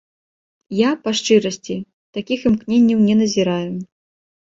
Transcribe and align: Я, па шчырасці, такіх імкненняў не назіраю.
Я, 0.77 0.89
па 1.03 1.13
шчырасці, 1.19 1.75
такіх 2.19 2.39
імкненняў 2.53 3.07
не 3.07 3.15
назіраю. 3.25 3.73